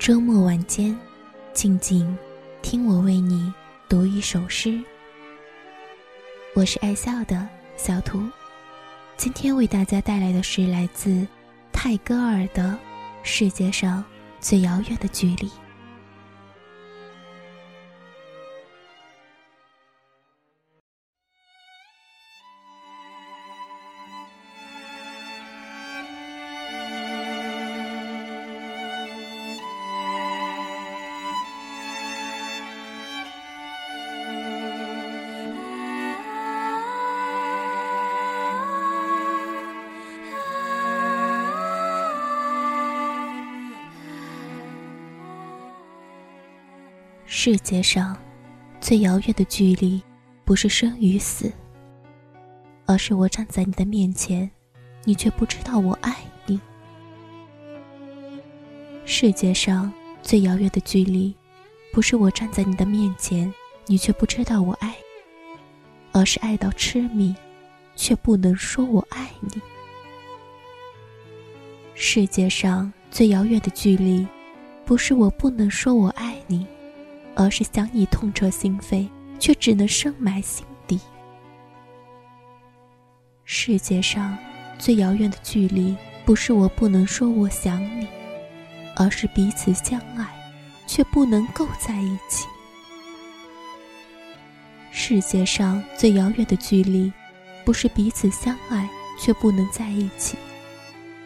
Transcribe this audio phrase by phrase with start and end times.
[0.00, 0.98] 周末晚间，
[1.52, 2.16] 静静
[2.62, 3.52] 听我为你
[3.86, 4.82] 读一首诗。
[6.54, 7.46] 我是爱笑的
[7.76, 8.26] 小图，
[9.18, 11.26] 今天为大家带来的是来自
[11.70, 12.70] 泰戈尔的
[13.22, 14.02] 《世界上
[14.40, 15.46] 最遥远的距离》。
[47.32, 48.18] 世界上
[48.80, 50.02] 最遥远的距离，
[50.44, 51.50] 不是生与死，
[52.86, 54.50] 而是我站在你的面前，
[55.04, 56.12] 你却不知道我爱
[56.44, 56.60] 你。
[59.04, 61.32] 世界上最遥远的距离，
[61.92, 63.54] 不是我站在你的面前，
[63.86, 64.96] 你却不知道我爱，
[66.10, 67.32] 而是爱到痴迷，
[67.94, 69.62] 却不能说我爱你。
[71.94, 74.26] 世界上最遥远的距离，
[74.84, 76.66] 不是我不能说我爱你。
[77.40, 81.00] 而是想你痛彻心扉，却只能深埋心底。
[83.46, 84.36] 世界上
[84.78, 85.96] 最遥远的距离，
[86.26, 88.06] 不是我不能说我想你，
[88.94, 90.28] 而是彼此相爱，
[90.86, 92.46] 却不能够在一起。
[94.90, 97.10] 世界上最遥远的距离，
[97.64, 98.86] 不是彼此相爱
[99.18, 100.36] 却不能在一起，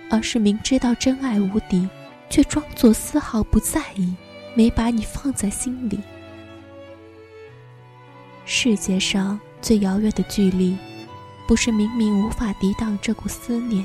[0.09, 1.89] 而是明知道真爱无敌，
[2.31, 4.15] 却装作丝毫不在意。
[4.55, 5.99] 没把你放在心里。
[8.45, 10.77] 世界上最遥远的距离，
[11.49, 13.85] 不是明明无法抵挡这股思念，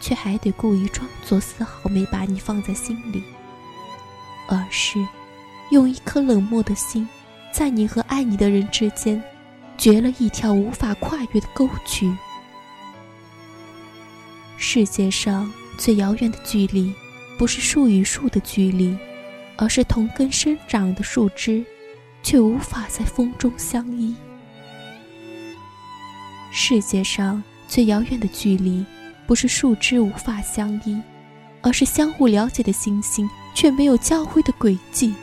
[0.00, 3.22] 却还得故意装作丝毫没把你放在心里，
[4.48, 4.98] 而是
[5.70, 7.08] 用一颗冷漠的心，
[7.52, 9.22] 在你和爱你的人之间，
[9.78, 12.12] 掘了一条无法跨越的沟渠。
[14.56, 16.92] 世界上最遥远的距离，
[17.38, 18.98] 不是树与树的距离。
[19.60, 21.62] 而是同根生长的树枝，
[22.22, 24.16] 却无法在风中相依。
[26.50, 28.82] 世界上最遥远的距离，
[29.26, 30.98] 不是树枝无法相依，
[31.60, 35.14] 而是相互了解的星星却没有交汇的轨迹。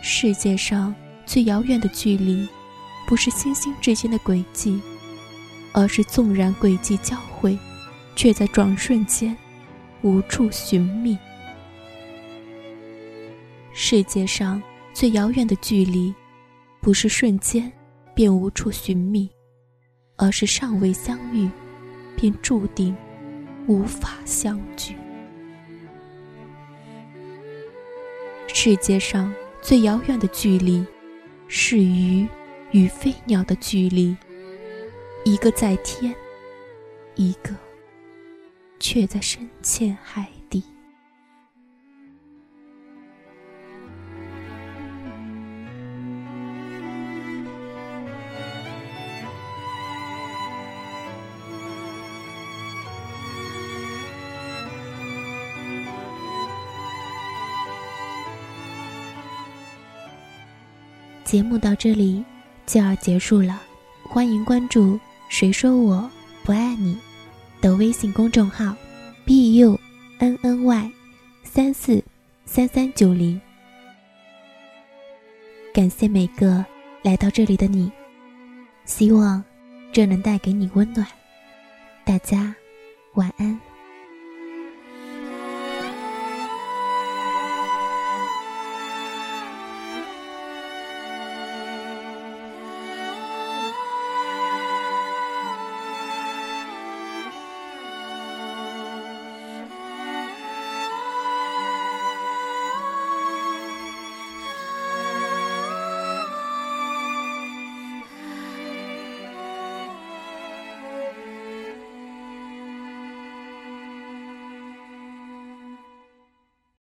[0.00, 0.94] 世界上
[1.26, 2.48] 最遥远的距离，
[3.08, 4.80] 不是星星之间的轨迹，
[5.72, 7.58] 而是纵然轨迹交汇，
[8.14, 9.36] 却在转瞬间
[10.02, 11.18] 无处寻觅。
[13.76, 14.62] 世界上
[14.92, 16.14] 最遥远的距离，
[16.80, 17.70] 不是瞬间
[18.14, 19.28] 便无处寻觅，
[20.14, 21.50] 而是尚未相遇，
[22.16, 22.96] 便注定
[23.66, 24.94] 无法相聚。
[28.46, 30.86] 世界上最遥远的距离，
[31.48, 32.28] 是鱼
[32.70, 34.16] 与飞鸟的距离，
[35.24, 36.14] 一个在天，
[37.16, 37.50] 一个
[38.78, 40.28] 却在深浅海。
[61.24, 62.22] 节目到这里
[62.66, 63.60] 就要结束了，
[64.02, 66.08] 欢迎关注“谁说我
[66.44, 66.96] 不爱你”
[67.60, 68.74] 的微信公众号
[69.24, 69.78] ，b u
[70.18, 70.92] n n y
[71.42, 72.02] 三四
[72.44, 73.40] 三三九零。
[75.72, 76.64] 感谢每个
[77.02, 77.90] 来到这里的你，
[78.84, 79.42] 希望
[79.92, 81.06] 这能带给你温暖。
[82.04, 82.54] 大家
[83.14, 83.73] 晚安。